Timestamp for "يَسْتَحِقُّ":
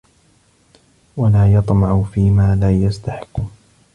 2.71-3.41